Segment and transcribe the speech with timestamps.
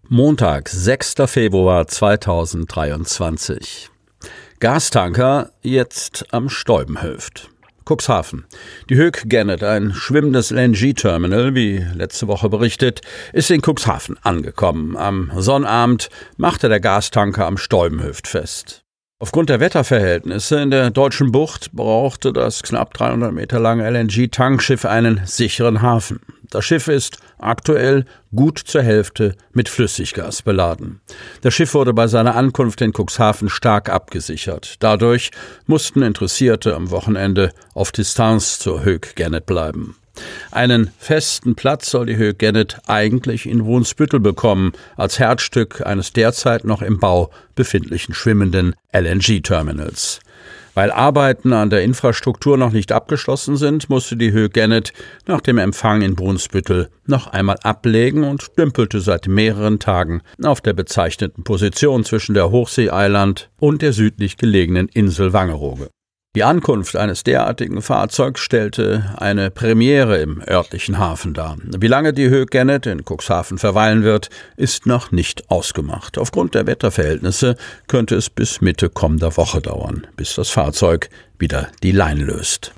[0.07, 1.15] Montag, 6.
[1.25, 3.89] Februar 2023.
[4.61, 7.49] Gastanker jetzt am Stäubenhöft.
[7.87, 8.45] Cuxhaven.
[8.89, 13.01] Die Höck Gannet, ein schwimmendes LNG-Terminal, wie letzte Woche berichtet,
[13.31, 14.97] ist in Cuxhaven angekommen.
[14.97, 18.86] Am Sonnabend machte der Gastanker am Stäubenhöft fest.
[19.19, 25.21] Aufgrund der Wetterverhältnisse in der deutschen Bucht brauchte das knapp 300 Meter lange LNG-Tankschiff einen
[25.25, 26.19] sicheren Hafen.
[26.51, 31.01] Das Schiff ist aktuell gut zur Hälfte mit Flüssiggas beladen.
[31.41, 34.75] Das Schiff wurde bei seiner Ankunft in Cuxhaven stark abgesichert.
[34.81, 35.31] Dadurch
[35.65, 39.95] mussten Interessierte am Wochenende auf Distanz zur Höck Gannet bleiben.
[40.51, 46.63] Einen festen Platz soll die Höhe Gennet eigentlich in Wohnsbüttel bekommen, als Herzstück eines derzeit
[46.63, 50.19] noch im Bau befindlichen schwimmenden LNG-Terminals.
[50.77, 54.93] Weil Arbeiten an der Infrastruktur noch nicht abgeschlossen sind, musste die Höhe Gennet
[55.25, 60.73] nach dem Empfang in Brunsbüttel noch einmal ablegen und dümpelte seit mehreren Tagen auf der
[60.73, 65.89] bezeichneten Position zwischen der Hochseeeiland und der südlich gelegenen Insel Wangerooge.
[66.37, 71.57] Die Ankunft eines derartigen Fahrzeugs stellte eine Premiere im örtlichen Hafen dar.
[71.63, 76.19] Wie lange die Höhe Gennet in Cuxhaven verweilen wird, ist noch nicht ausgemacht.
[76.19, 77.55] Aufgrund der Wetterverhältnisse
[77.87, 82.71] könnte es bis Mitte kommender Woche dauern, bis das Fahrzeug wieder die Leine löst.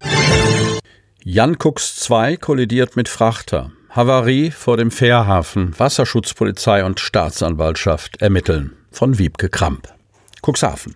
[1.25, 3.71] Jan Cux 2 kollidiert mit Frachter.
[3.89, 5.77] Havarie vor dem Fährhafen.
[5.77, 8.77] Wasserschutzpolizei und Staatsanwaltschaft ermitteln.
[8.89, 9.89] Von Wiebke Kramp.
[10.41, 10.95] Cuxhaven.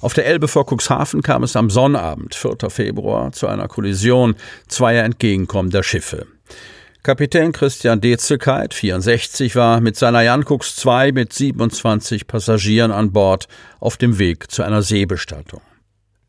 [0.00, 2.70] Auf der Elbe vor Cuxhaven kam es am Sonnabend, 4.
[2.70, 4.34] Februar, zu einer Kollision
[4.66, 6.26] zweier entgegenkommender Schiffe.
[7.02, 13.46] Kapitän Christian Dezelkeit, 64, war mit seiner Jan Cux 2 mit 27 Passagieren an Bord
[13.78, 15.60] auf dem Weg zu einer Seebestattung.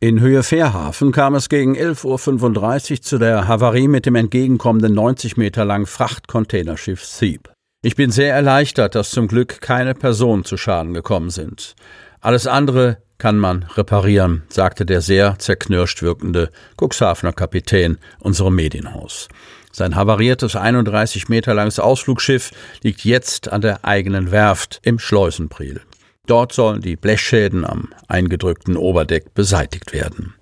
[0.00, 5.36] In Höhe Fährhafen kam es gegen 11.35 Uhr zu der Havarie mit dem entgegenkommenden 90
[5.36, 7.50] Meter langen Frachtcontainerschiff Thieb.
[7.82, 11.74] Ich bin sehr erleichtert, dass zum Glück keine Personen zu Schaden gekommen sind.
[12.20, 19.28] Alles andere kann man reparieren, sagte der sehr zerknirscht wirkende Cuxhavener Kapitän unserem Medienhaus.
[19.70, 22.50] Sein havariertes 31 Meter langes Ausflugsschiff
[22.82, 25.82] liegt jetzt an der eigenen Werft im Schleusenpriel.
[26.28, 30.34] Dort sollen die Blechschäden am eingedrückten Oberdeck beseitigt werden.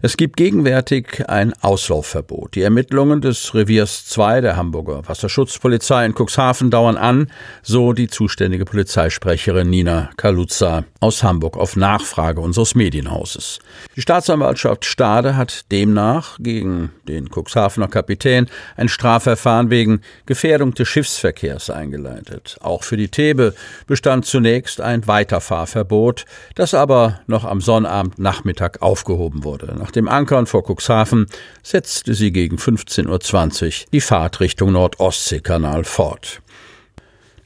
[0.00, 2.54] Es gibt gegenwärtig ein Auslaufverbot.
[2.54, 8.64] Die Ermittlungen des Reviers 2 der Hamburger Wasserschutzpolizei in Cuxhaven dauern an, so die zuständige
[8.64, 13.58] Polizeisprecherin Nina Kaluza aus Hamburg auf Nachfrage unseres Medienhauses.
[13.96, 21.70] Die Staatsanwaltschaft Stade hat demnach gegen den Cuxhavener Kapitän ein Strafverfahren wegen Gefährdung des Schiffsverkehrs
[21.70, 22.56] eingeleitet.
[22.60, 23.54] Auch für die Thebe
[23.88, 29.74] bestand zunächst ein Weiterfahrverbot, das aber noch am Sonnabend Nachmittag aufgehoben wurde.
[29.78, 31.26] Nach dem Ankern vor Cuxhaven
[31.62, 36.42] setzte sie gegen 15.20 Uhr die Fahrt Richtung Nordostseekanal fort.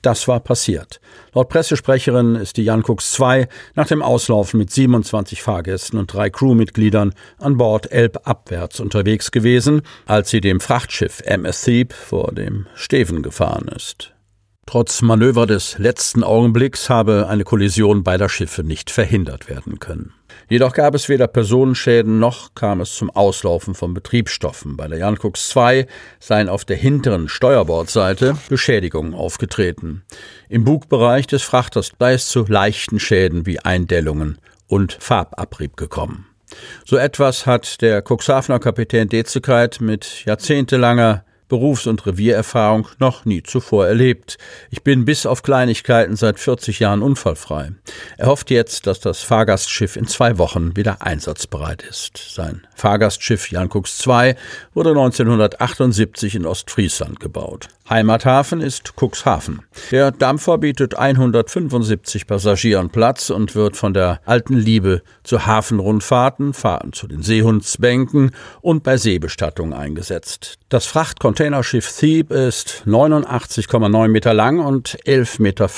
[0.03, 1.01] Das war passiert.
[1.35, 6.31] Laut Pressesprecherin ist die Jan Cux 2 nach dem Auslaufen mit 27 Fahrgästen und drei
[6.31, 13.23] Crewmitgliedern an Bord elbabwärts unterwegs gewesen, als sie dem Frachtschiff MS Thieb vor dem Steven
[13.23, 14.13] gefahren ist.
[14.69, 20.13] Trotz Manöver des letzten Augenblicks habe eine Kollision beider Schiffe nicht verhindert werden können.
[20.51, 24.77] Jedoch gab es weder Personenschäden noch kam es zum Auslaufen von Betriebsstoffen.
[24.77, 25.87] Bei der Jankux 2
[26.21, 30.03] seien auf der hinteren Steuerbordseite Beschädigungen aufgetreten.
[30.51, 34.37] Im Bugbereich des Frachters sei es zu leichten Schäden wie Eindellungen
[34.67, 36.27] und Farbabrieb gekommen.
[36.85, 43.87] So etwas hat der Cuxhavener Kapitän Dezekeit mit jahrzehntelanger Berufs- und Reviererfahrung noch nie zuvor
[43.87, 44.39] erlebt.
[44.71, 47.73] Ich bin bis auf Kleinigkeiten seit 40 Jahren unfallfrei.
[48.17, 52.19] Er hofft jetzt, dass das Fahrgastschiff in zwei Wochen wieder einsatzbereit ist.
[52.35, 54.35] Sein Fahrgastschiff Jan II
[54.75, 57.69] wurde 1978 in Ostfriesland gebaut.
[57.91, 59.63] Heimathafen ist Cuxhaven.
[59.91, 66.93] Der Dampfer bietet 175 Passagieren Platz und wird von der alten Liebe zu Hafenrundfahrten, Fahrten
[66.93, 70.59] zu den Seehundsbänken und bei Seebestattungen eingesetzt.
[70.69, 70.85] Das
[71.39, 75.69] Frachtcontainerschiff Thieb ist 89,9 Meter lang und 11,65 Meter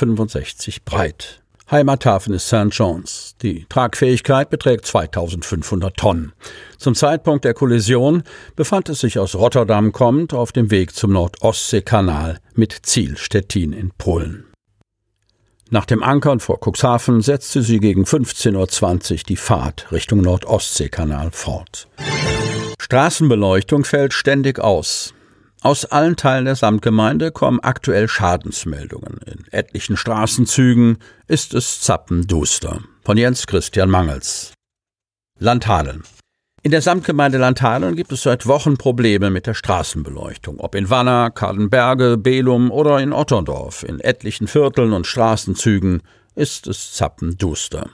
[0.87, 1.43] breit.
[1.71, 2.69] Heimathafen ist St.
[2.71, 3.35] John's.
[3.43, 6.33] Die Tragfähigkeit beträgt 2500 Tonnen.
[6.79, 8.23] Zum Zeitpunkt der Kollision
[8.57, 13.91] befand es sich aus Rotterdam kommend auf dem Weg zum Nordostseekanal mit Ziel Stettin in
[13.99, 14.47] Polen.
[15.69, 21.87] Nach dem Ankern vor Cuxhaven setzte sie gegen 15.20 Uhr die Fahrt Richtung Nordostseekanal fort.
[22.81, 25.13] Straßenbeleuchtung fällt ständig aus.
[25.63, 29.21] Aus allen Teilen der Samtgemeinde kommen aktuell Schadensmeldungen.
[29.27, 30.97] In etlichen Straßenzügen
[31.27, 32.81] ist es zappenduster.
[33.05, 34.55] Von Jens Christian Mangels.
[35.39, 36.05] Landhadeln.
[36.63, 40.61] In der Samtgemeinde Landhadeln gibt es seit Wochen Probleme mit der Straßenbeleuchtung.
[40.61, 43.83] Ob in Wanner, Kadenberge, Belum oder in Otterndorf.
[43.83, 46.03] In etlichen Vierteln und Straßenzügen
[46.35, 47.91] ist es zappenduster.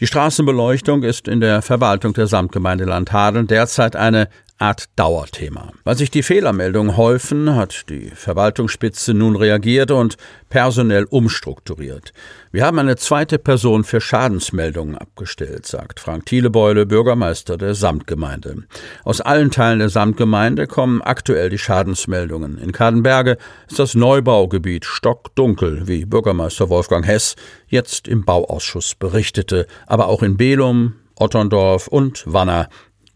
[0.00, 4.28] Die Straßenbeleuchtung ist in der Verwaltung der Samtgemeinde Landhadeln derzeit eine
[4.60, 5.72] Art Dauerthema.
[5.84, 10.18] Weil sich die Fehlermeldungen häufen, hat die Verwaltungsspitze nun reagiert und
[10.50, 12.12] personell umstrukturiert.
[12.52, 18.64] Wir haben eine zweite Person für Schadensmeldungen abgestellt, sagt Frank Thielebeule, Bürgermeister der Samtgemeinde.
[19.02, 22.58] Aus allen Teilen der Samtgemeinde kommen aktuell die Schadensmeldungen.
[22.58, 27.34] In Kadenberge ist das Neubaugebiet stockdunkel, wie Bürgermeister Wolfgang Hess
[27.66, 32.68] jetzt im Bauausschuss berichtete, aber auch in Belum, Otterndorf und Wanner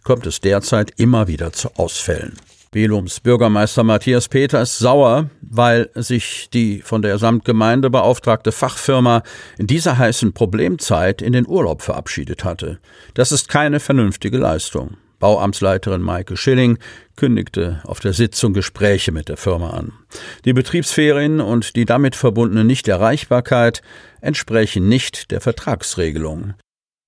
[0.04, 2.34] kommt es derzeit immer wieder zu Ausfällen.
[2.70, 9.22] Belums Bürgermeister Matthias Peter ist sauer, weil sich die von der Samtgemeinde beauftragte Fachfirma
[9.58, 12.80] in dieser heißen Problemzeit in den Urlaub verabschiedet hatte.
[13.14, 14.96] Das ist keine vernünftige Leistung.
[15.20, 16.78] Bauamtsleiterin Maike Schilling
[17.14, 19.92] kündigte auf der Sitzung Gespräche mit der Firma an.
[20.44, 23.82] Die Betriebsferien und die damit verbundene Nichterreichbarkeit
[24.20, 26.54] entsprechen nicht der Vertragsregelung.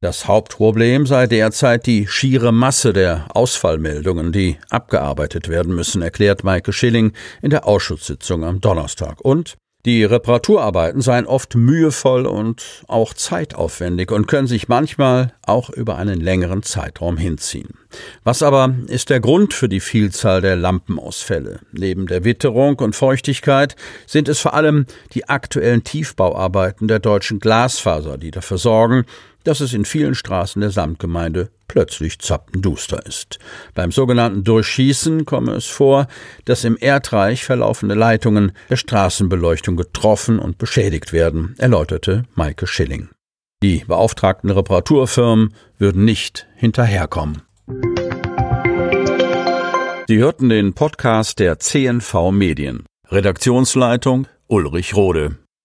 [0.06, 6.72] Das Hauptproblem sei derzeit die schiere Masse der Ausfallmeldungen, die abgearbeitet werden müssen, erklärt Maike
[6.72, 7.12] Schilling
[7.42, 9.20] in der Ausschusssitzung am Donnerstag.
[9.20, 15.96] Und die Reparaturarbeiten seien oft mühevoll und auch zeitaufwendig und können sich manchmal auch über
[15.96, 17.74] einen längeren Zeitraum hinziehen.
[18.22, 21.60] Was aber ist der Grund für die Vielzahl der Lampenausfälle?
[21.72, 23.74] Neben der Witterung und Feuchtigkeit
[24.06, 29.04] sind es vor allem die aktuellen Tiefbauarbeiten der deutschen Glasfaser, die dafür sorgen,
[29.46, 33.38] dass es in vielen Straßen der Samtgemeinde plötzlich zappenduster ist.
[33.74, 36.08] Beim sogenannten Durchschießen komme es vor,
[36.44, 43.08] dass im Erdreich verlaufende Leitungen der Straßenbeleuchtung getroffen und beschädigt werden, erläuterte Maike Schilling.
[43.62, 47.42] Die beauftragten Reparaturfirmen würden nicht hinterherkommen.
[50.08, 52.84] Sie hörten den Podcast der CNV Medien.
[53.08, 55.36] Redaktionsleitung Ulrich Rode.